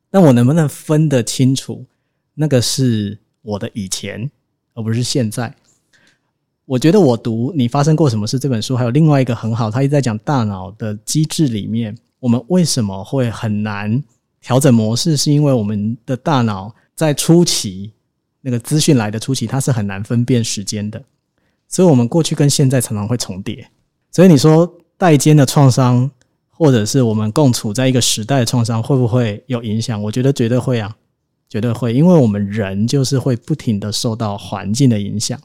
[0.09, 1.85] 但我能不能分得清楚，
[2.33, 4.31] 那个是我的以前，
[4.73, 5.53] 而不是现在？
[6.63, 11.93] 我觉得我读《你发生过什么事》这本书，还有另外一个很好，他一直在讲大脑的机制里面。
[12.19, 14.01] 我们为什么会很难
[14.39, 15.17] 调整模式？
[15.17, 17.91] 是因为我们的大脑在初期
[18.47, 21.03] 那个资讯来的初期，它是很难分辨时间的，
[21.67, 23.69] 所以我们过去跟现在常常会重叠。
[24.09, 26.09] 所以你说代间的创伤，
[26.49, 30.01] 或者是我们共处在一个时代的创伤，会不会有影响？
[30.01, 30.95] 我觉得绝对会啊，
[31.49, 35.37] 绝对会，因为我们人就是会不停的受到环境的影响，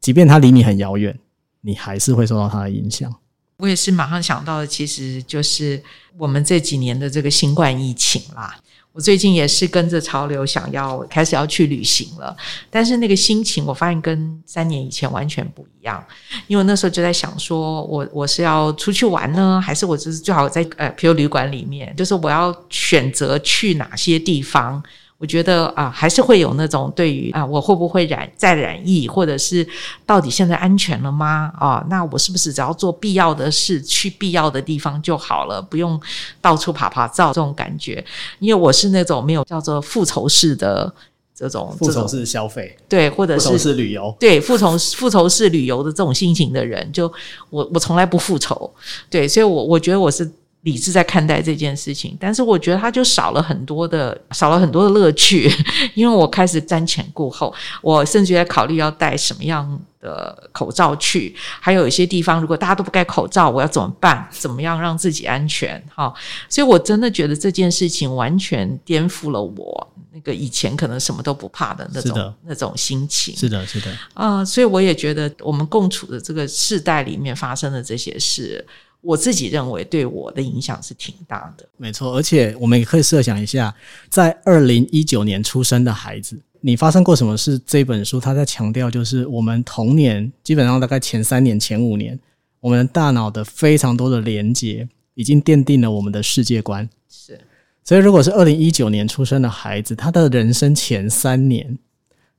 [0.00, 1.18] 即便它离你很遥远，
[1.62, 3.12] 你还是会受到它的影响。
[3.56, 5.82] 我也是马上想到的，其实就是
[6.16, 8.56] 我们这几年的这个新冠疫情啦。
[8.92, 12.36] 我最近也是跟着潮流，想要开始要去旅行了，
[12.68, 16.04] 但是那个心情我发现跟三年以前完全不一样。
[16.48, 24.82] 因为那时候就在想说，我我是要出去玩呢，还是我就是最好在呃，譬如旅馆里面，就是我要选择去哪些地方。
[25.20, 29.66] 我觉得啊，还是会有那种对于啊，我会不会染再染疫，或者是
[30.06, 31.52] 到底现在安全了吗？
[31.58, 36.00] 啊，那我是不是只要做必要的事，去必要的地方就好了，不用
[36.40, 38.02] 到处爬爬照这种感觉？
[38.38, 40.90] 因为我是那种没有叫做复仇式的
[41.36, 47.12] 这种复仇式消费，对，或者是复仇式旅游，对，复仇复仇式旅游的这种心情的人，就
[47.50, 48.72] 我我从来不复仇，
[49.10, 50.32] 对，所以我我觉得我是。
[50.62, 55.50] 理智在看待这件事情，但是我觉得他就少了很多的，少了很多的乐趣，
[55.94, 64.28] 因为我开始瞻前顾后，我甚至在考虑要戴什么样的口罩去，还有一些地方如果大家都不戴口罩，我要怎么办？
[64.30, 65.82] 怎么样让自己安全？
[65.94, 66.12] 哈，
[66.48, 73.34] 所以我真的觉得这件事情完全颠覆了我那个以前可能什么都不怕的那种那种心情。
[73.34, 78.62] 是的，是的，啊、呃，所以我也觉得我们共处的这个世代里面发生的这些事。
[79.02, 82.14] 我自己认为对我的影响是挺大的，没错。
[82.14, 83.74] 而且我们也可以设想一下，
[84.10, 87.58] 在二零一九年出生的孩子，你发生过什么事？
[87.66, 92.18] 这本书他在强调，就是我们童年基本上大概前三年、前五年，
[92.60, 96.86] 我们的大脑的非常多的连接，已经奠定了我们的世界观。
[97.08, 97.40] 是，
[97.82, 101.78] 所以如果是二零一九年出生的孩子，他的人生前三年，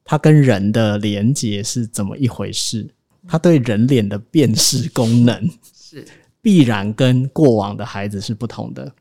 [0.03, 2.87] 他跟人的连接是怎么一回事？
[3.27, 6.05] 他对人脸的辨识功能是。
[6.41, 8.91] 必然跟过往的孩子是不同的，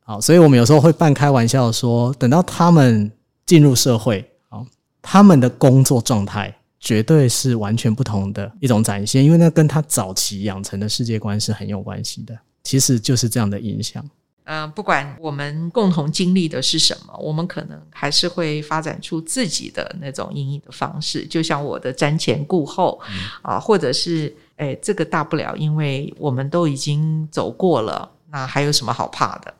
[0.00, 3.10] 好，所以我们有时候会半开玩笑说，等到他们
[3.46, 4.60] 进入社会，啊，
[5.00, 12.38] 他们的工作状态绝对是完全不同的一种展现，因为那跟他早期养成的世界观是很有关系的。
[12.62, 14.04] 其实就是这样的影响。
[14.44, 21.24] 嗯，不管我们共同经历的是什么，我们可能还是会发展出自己的那种阴影的方式。
[21.26, 23.00] 就像我的瞻前顾后
[23.40, 24.36] 啊，或者是。
[24.56, 29.52] 哎，这个大不了，因为我们都已经走过了，那还有什么好怕的？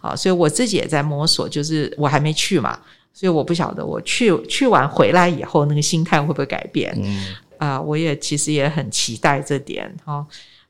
[0.00, 2.78] 啊，所以我自己也在摸索，就是我还没去嘛，
[3.12, 6.94] 所以我不晓得我去去完回来以后，那个心态会不会改变？
[6.96, 10.26] 嗯，啊、呃，我也其实也很期待这点哈、哦。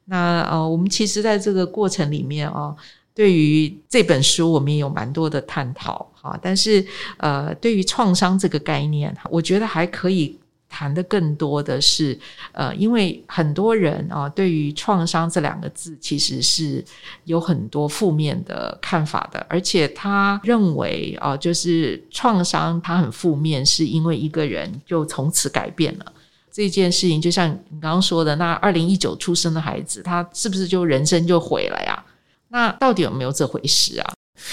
[0.06, 2.76] 那呃，我们其实在这个过程里面啊、哦，
[3.14, 6.38] 对于这本书我们也有蛮多的探讨哈。
[6.40, 6.84] 但是
[7.18, 10.38] 呃，对于创伤这个概念，我觉得还可以。
[10.74, 12.18] 谈的更多的是，
[12.50, 16.84] 呃，因为很多人啊，对于创伤这两个字其实是
[17.26, 26.12] 有很多负面的看法的，而且他认为啊，就是创伤它很负面，是因为一个人就从此改变了
[26.50, 27.20] 这件事情。
[27.20, 32.04] 就像你刚刚说的，那二零一九出生的孩子，他是不是就人生就毁了呀？
[32.48, 34.12] 那到底有没有这回事啊？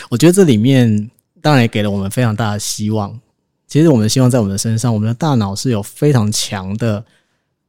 [0.10, 1.10] 我觉得这里面
[1.42, 3.20] 当然也给了我们非常大的希望。
[3.72, 7.06] 其实我们希望在我们的身上，我们的大脑是有非常强的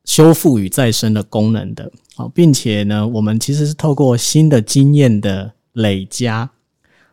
[0.05, 6.51] 修复与再生的功能的，好，并且呢，我们其实是透过新的经验的累加，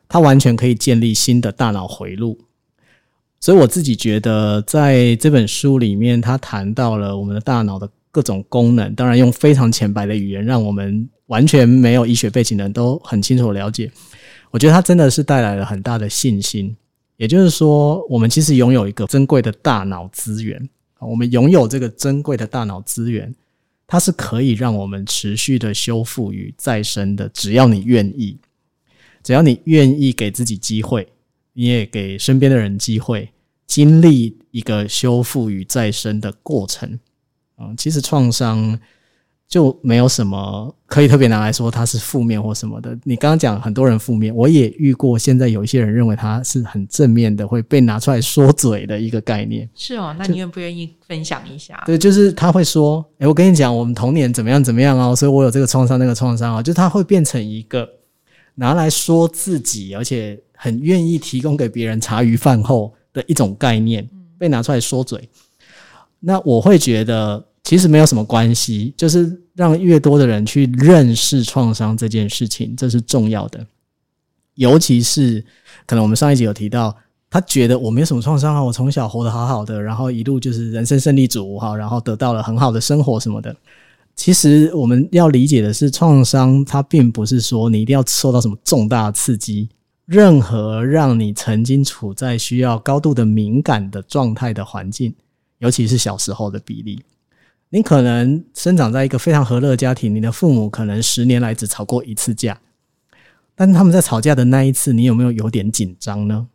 [0.07, 2.39] 它完全可以建立新的大脑回路。
[3.39, 13.91] 所以我自己觉得，在这本书里面，他谈到了我们的大脑的各种功能，当然用非常浅白的语言，让我们完全没有医学背景的人都很清楚了解。
[14.49, 16.75] 我觉得他真的是带来了很大的信心。
[17.19, 20.69] 也就是说，我们其实拥有一个珍贵的大脑资源。
[21.01, 23.35] 我们拥有这个珍贵的大脑资源，
[23.85, 27.27] 它是可以让我们持续的修复与再生的。
[27.27, 28.37] 只要你愿意，
[29.21, 31.05] 只要你愿意给自己机会，
[31.51, 33.29] 你也给身边的人机会，
[33.67, 36.97] 经历一个修复与再生的过程。
[37.57, 38.79] 嗯，其实创伤。
[39.49, 42.95] 就没有什么可以特别拿来说它是负面或什么的。
[43.03, 45.17] 你刚刚讲很多人负面，我也遇过。
[45.17, 49.67] 现在有一些人认为它是很正面的，会被拿出来说嘴的一个概念。
[49.73, 51.81] 是哦，那你愿不愿意分享一下？
[51.87, 57.89] 对，就是他会说：“诶，我跟你讲，我们童年怎么样怎么样哦，所以我有这个创伤，那个创伤啊。”就他会变成一个
[58.53, 64.07] 拿来说自己，而且很愿意提供给别人茶余饭后的一种概念，
[64.37, 65.27] 被拿出来说嘴。
[66.19, 67.43] 那我会觉得。
[67.69, 73.63] 其实没有什么关系，就是让越多的人去认识创伤这件事情，这是重要的。
[74.55, 75.45] 尤其是
[75.85, 76.97] 可能我们上一集有提到，
[77.29, 83.55] 他觉得我没有什么创伤啊，我从小活得好好的，然后一路就是人生胜利组哈，然后得到了很好的生活什么的。
[84.15, 89.69] 其实我们要理解的是，创伤它并不是说你一定要受到什么重大刺激，
[90.07, 95.13] 任何让你曾经处在需要高度的敏感的状态的环境，
[95.59, 96.99] 尤其是小时候的比例。
[97.71, 102.59] 你可能生长在一个非常和乐的家庭，你的父母可能十年来只吵过一次架，
[103.55, 106.47] 但是他们在吵架的那一次，你有没有有点紧张呢？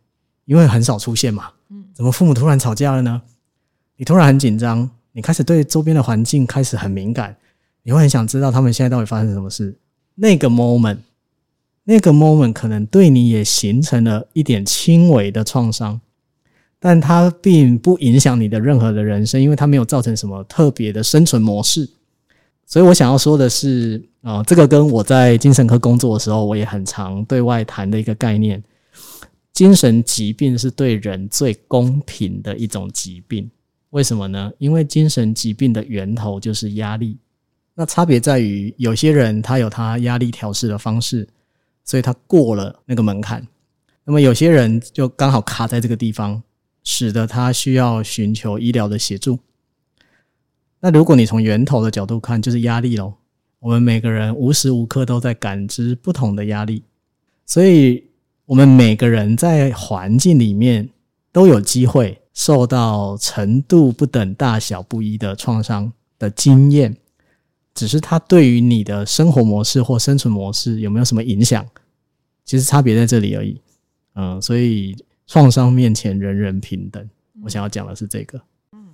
[0.43, 1.51] 因为很少出现嘛。
[1.69, 3.21] 嗯，怎么父母突然吵架了呢？
[3.95, 7.35] 你突然很紧张，你开始对周边的环境开始很敏感，
[7.83, 9.77] 你会很想知道他们现在到底发生什么事。
[10.15, 10.97] 那个 moment，
[11.85, 16.01] 那个 moment 可能对你也形成了一点轻微的创伤。
[16.85, 21.89] 但它并不影响你的任何的人生，因为它没有造成什么特别的生存模式。
[22.67, 28.63] 所以我想要说的是，啊，这个跟我在精神科工作的时候，我也很常对外谈的一个概念：
[29.51, 33.49] 精神疾病是对人最公平的一种疾病。
[33.89, 34.51] 为什么呢？
[34.59, 37.17] 因为精神疾病的源头就是压力。
[37.73, 41.27] 那差别在于，有些人他有他压力调试的方式，
[41.83, 43.41] 所以他过了那个门槛；
[44.03, 46.39] 那么有些人就刚好卡在这个地方。
[46.85, 49.39] 使得他需要寻求医疗的协助。
[50.79, 53.17] 那如果你从源头的角度看，就是压力咯。
[53.59, 56.83] 我们每个人无时无刻都在感知不同的压力，
[57.47, 58.03] 所以
[58.45, 60.87] 我们每个人在环境里面
[61.31, 66.95] 都有机会受到程度不等、大小不一的创伤的经验，
[67.73, 71.65] 只是它对于你的生活模式或生存模式有没有什么影响，
[72.43, 73.59] 其实差别在这里而已。
[74.13, 74.95] 嗯，所以。
[75.27, 77.09] 创伤面前人人平等，
[77.43, 78.39] 我想要讲的是这个。
[78.71, 78.87] 嗯，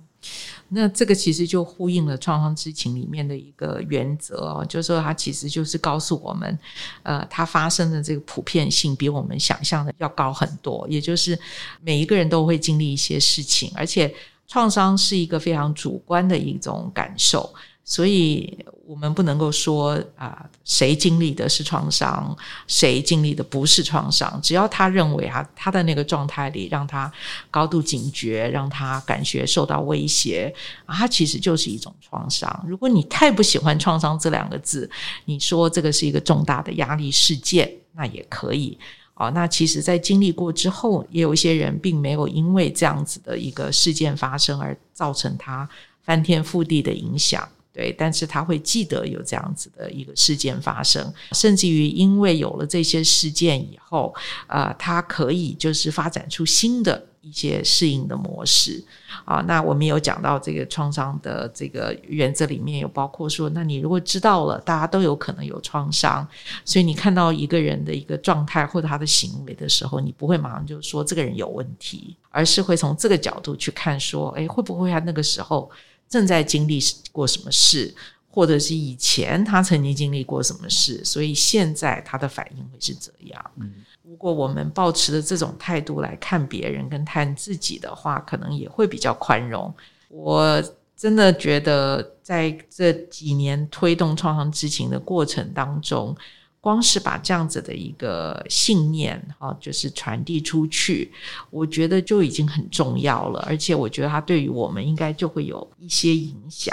[0.68, 6.58] 那这个其实就呼应了创伤知情里面的一个原则哦，就是说它其实就是告诉我们，
[7.02, 11.38] 呃，它发生的这个普遍性比我们想象的要高很多，也就是
[11.80, 14.14] 每一个人都会经历一些事情，而且
[14.46, 17.54] 创伤是一个非常主观的一种感受。
[17.84, 22.34] 所以，我们不能够说啊，谁经历的是创伤，
[22.68, 24.40] 谁经历的不是创伤。
[24.40, 27.12] 只要他认为啊，他的那个状态里让他
[27.50, 30.54] 高度警觉，让他感觉受到威胁
[30.86, 32.64] 啊，他其实就是一种创伤。
[32.68, 34.88] 如果你太不喜欢“创伤”这两个字，
[35.24, 38.78] 你说这个是一个重大的压力事件，那也可以。
[39.14, 45.68] 哦，那其实，在经历过之后，也有一些人并没有因为这样子的一个事件发生而造成他
[46.04, 47.46] 翻天覆地的影响。
[47.72, 54.14] 对，但是他会记得有这样子的一个事件发生，甚至于因为有了这些事件以后，
[54.46, 58.84] 呃，他可以就是发展出新的一些适应的模式
[59.24, 59.42] 啊。
[59.48, 66.28] 那我们有讲到这个创伤的这个原则里面有包括说，那你如果知道了大家都有可能有创伤，
[66.66, 75.70] 所以你看到一个人的一个状态或者他的行为的时候，你不会马上就说这个人有问题，而是会从这个角度去看说，哎，会不会他那个时候。
[76.12, 76.78] 正在经历
[77.10, 77.92] 过什么事，
[78.28, 83.50] 或者是以前他曾经经历过什么事，所以现在他的反应会是这样。
[83.56, 89.74] 嗯，如果我们抱持着这种态度来看别人跟看自己的话，可能也会比较宽容。
[90.10, 90.62] 我
[90.94, 96.14] 真的觉得，在这几年推动创伤知情的过程当中，
[96.62, 101.10] 光是把这样子的一个信念，啊，就是传递出去，
[101.50, 103.40] 我觉得就已经很重要了。
[103.48, 106.72] 而且，我觉得它对于我们应该就会有一些影响。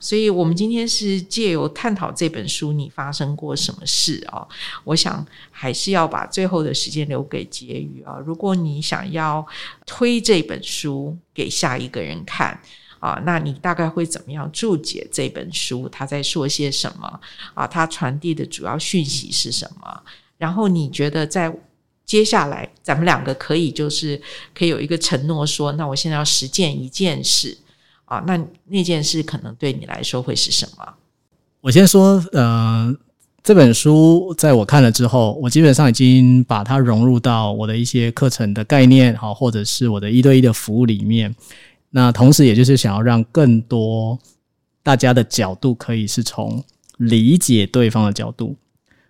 [0.00, 4.44] 所以，我们今天是借由探讨这本书，你发生过什么事啊？
[4.82, 8.18] 我想还是要把最后的时间留给结语啊。
[8.26, 9.46] 如果你想要
[9.86, 12.60] 推这本书给下一个人看。
[13.00, 15.88] 啊，那你大概会怎么样注解这本书？
[15.88, 17.20] 他在说些什么？
[17.54, 20.02] 啊，他传递的主要讯息是什么？
[20.38, 21.52] 然后你觉得在
[22.04, 24.20] 接下来，咱们两个可以就是
[24.54, 27.56] 可以有一个承诺，说，那我现在要实践一件事
[28.04, 30.94] 啊，那那件事可能对你来说会是什么？
[31.60, 32.94] 我先说，呃，
[33.42, 41.34] 这本书在我看了之后，我基本上已经把它融入到我的一些课程的概念，好，或者是我的一对一的服务里面。
[41.90, 44.18] 那同时，也就是想要让更多
[44.82, 46.62] 大家的角度可以是从
[46.98, 48.56] 理解对方的角度。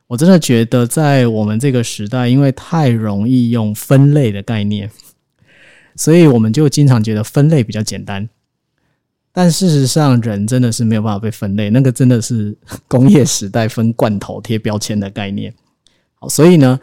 [0.07, 4.91] 我真的觉得，在我们这个时代，因为太容易用分类的概念，
[5.95, 8.28] 所以我们就经常觉得分类比较简单。
[9.33, 12.57] 但事实上，人真的是没有办法被分类，那个真的是
[12.89, 15.55] 工业时代分罐头贴标签的概念。
[16.14, 16.81] 好，所以呢，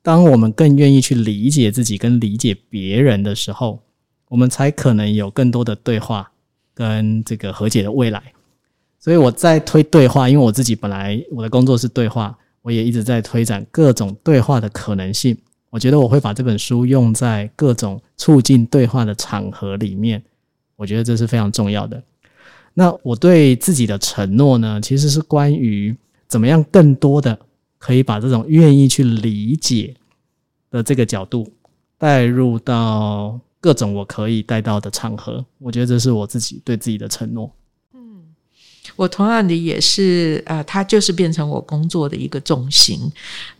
[0.00, 3.82] 当我们更愿意去理解自己跟理解别人的时候，
[4.32, 6.32] 我们才可能有更多的对话
[6.72, 8.32] 跟这个和解的未来，
[8.98, 15.36] 所以我在推对话，因为我自己本来我的工作是对话，我也一直在推展各种对话的可能性。
[15.68, 20.22] 我觉得我会把这本书用在各种促进对话的场合里面，
[20.76, 22.02] 我觉得这是非常重要的。
[22.72, 25.94] 那我对自己的承诺呢，其实是关于
[26.26, 27.38] 怎么样更多的
[27.76, 29.94] 可以把这种愿意去理解
[30.70, 31.52] 的这个角度
[31.98, 33.38] 带入到。
[33.62, 37.48] 各种我可以带到的场合，我觉得这是我自己对自己的承诺。
[37.94, 38.24] 嗯，
[38.96, 42.98] 我同样的也是，呃，它就是变成我工作的一个重心。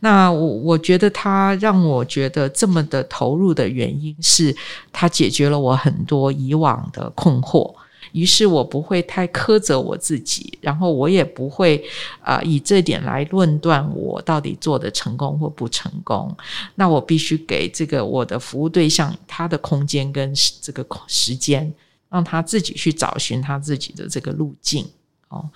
[0.00, 4.53] 那我我觉得它让我觉得这么的投入的原因是，
[4.92, 7.72] 它解决了我很多以往的困惑。
[8.12, 11.82] 于是我不会太苛责我自己，然后我也不会
[12.20, 16.34] 啊、以这点来论断我到底做的成功或不成功。
[16.74, 21.72] 那我必须给这个我的服务对象他的空间跟这个时间，
[22.08, 24.86] 让他自己去找寻他自己的这个路径。
[25.28, 25.48] 哦，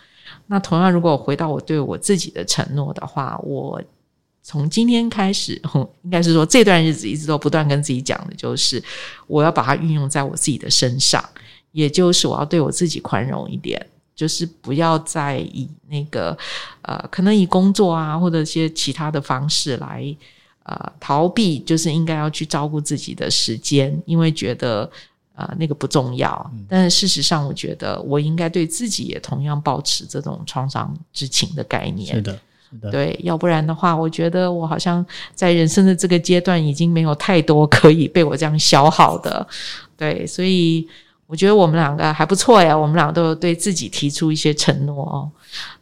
[0.46, 3.82] 那同样，如果回到我对我自己的承诺的话，我
[4.42, 5.60] 从今天开始，
[6.02, 8.82] 应该是说这段日子一直都不断跟自己讲的就是，
[9.26, 11.22] 我要把它运用在我自己的身上。
[11.76, 13.78] 也就是我要对我自己宽容一点，
[14.14, 16.34] 就是不要再以那个
[16.80, 20.16] 呃，可能以工作啊或者一些其他的方式来
[20.62, 24.90] 呃逃避，就是应该要去照顾自己的时间，因为觉得
[25.34, 26.50] 呃那个不重要。
[26.66, 32.14] 但是事实上，我觉得我应该对自己也同样保持这种创伤之情的概念。
[32.14, 35.04] 是的，是的，对，要不然的话，我觉得我好像
[35.34, 39.46] 在人生的这个阶段已经没有太多可以被我这样消耗的。
[39.94, 40.88] 对，所以。
[41.26, 45.30] 我觉得我们两个还不错呀，我们两个都有对自己提出一些承诺哦。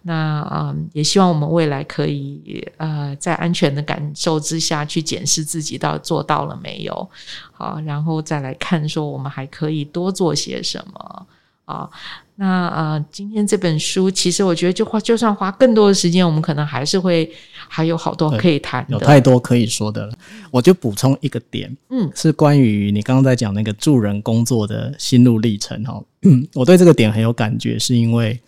[0.02, 7.10] 那嗯，也希望我们未来可以呃，在安全的感受之下去检视自己到底做到了没有，
[7.52, 11.26] 好，然后再来看说我们还可以多做些什么
[11.66, 11.90] 啊。
[12.36, 17.30] 那呃，今天这本书，其实我觉得就花，就算花更多的时间，我们可能还是会
[17.68, 20.12] 还有好多可以谈，有太多可以说的了。
[20.50, 26.02] 我就补充一个点，嗯，是关于你刚刚在讲那个助人工作的心路历程哈。
[26.22, 28.40] 嗯， 我对这个点很有感觉，是因为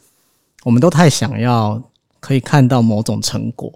[0.64, 1.82] 我们都太想要
[2.20, 3.72] 可以看到某种成果，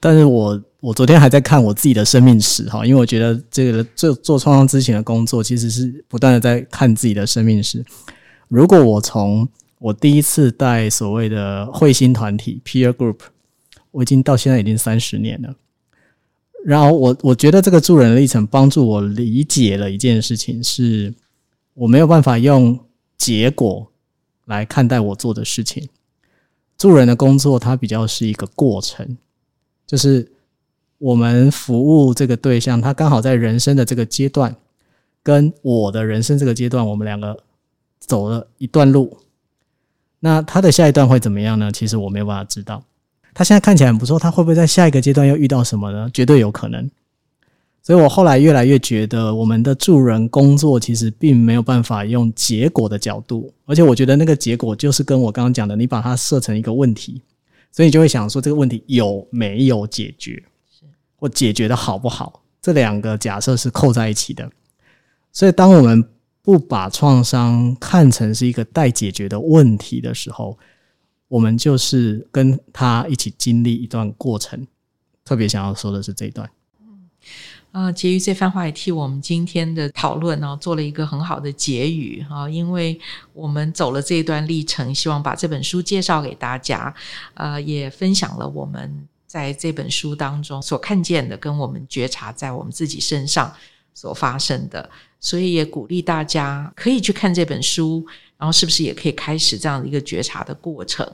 [0.00, 7.84] 但是我我昨天还在看我自己的生命史哈，因为我觉得这个做做创伤之前的工作，其实是不断的在看自己的生命史。
[8.48, 9.48] 如果我从
[9.78, 13.16] 我第一次带所谓的会心团体 peer group，
[13.96, 15.56] 我已经到现在已经三十年了。
[16.62, 21.14] 然后我我觉得这个助人的历程帮助我理解了一件事情，是
[21.72, 22.78] 我没有办法用
[23.16, 23.90] 结果
[24.44, 25.88] 来看待我做的事情。
[26.76, 29.16] 助人的工作，它比较是一个过程，
[29.86, 30.30] 就是
[30.98, 34.54] 我们服务这个对象，他刚好在人生的这个阶段，
[35.22, 37.42] 跟我的人生这个阶段，我们两个
[37.98, 39.16] 走了一段路。
[40.20, 41.72] 那他的下一段会怎么样呢？
[41.72, 42.84] 其实我没有办法知道。
[43.36, 46.08] 他现在看起来很不错，他会不会在下一个阶段又遇到什么呢？
[46.10, 46.90] 绝对有可能。
[47.82, 57.20] 所以我后来越来越觉得，我们的助人工作其实并没有办法用结果的角度，而且我觉得那个结果就是跟我刚刚讲的，你把它设成一个问题，
[57.70, 60.42] 所以你就会想说这个问题有没有解决，
[61.16, 62.42] 或解决的好不好？
[62.62, 64.50] 这两个假设是扣在一起的。
[65.30, 66.02] 所以当我们
[66.40, 70.58] 不把创伤看成是一个待解决的问题的时候，
[71.28, 74.66] 我们就是跟他一起经历一段过程。
[75.24, 76.48] 特别想要说的是这一段。
[77.72, 82.98] 啊，婕妤这番话也替我们今天的讨论呢做了一个很好的结语啊，因为
[83.34, 86.94] 我们走了这一段历程，希望把这本书介绍给大家，
[87.34, 93.52] 呃，也分享了我们在这本书当中所看见的，跟我们觉察在我们自己身上
[93.92, 94.88] 所发生的，
[95.20, 98.06] 所以也鼓励大家可以去看这本书，
[98.38, 101.06] 然后是不是也可以开始这样的一个觉察的过程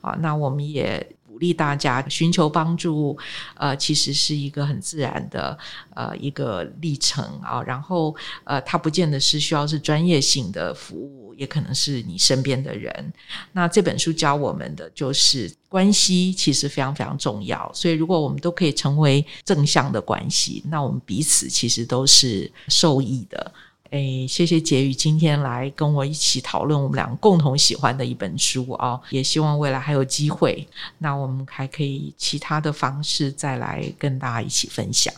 [0.00, 0.16] 啊？
[0.20, 1.06] 那我们也。
[1.32, 3.18] 鼓励大家寻求帮助，
[3.54, 5.58] 呃，其实是一个很自然的
[5.94, 7.60] 呃一个历程啊。
[7.62, 8.14] 然后
[8.44, 13.12] 呃，它不见得是需要是专业性的服务，也可能是你身边的人。
[13.50, 17.68] 那这本书教我们的就是关系，其实非常非常重要。
[17.74, 23.52] 所以如果我们都可以成为正向的关系，那我们彼此其实都是受益的。
[23.92, 30.66] 哎，谢谢婕妤今天来跟我一起讨论我们两个共同喜欢的一本书啊，也希望未来还有机会，
[30.96, 35.12] 那我们还可以其他的方式再来跟大家一起分享。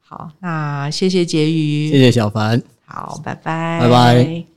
[0.00, 4.53] 好，那谢谢婕妤，谢谢小凡，好，拜拜，拜拜。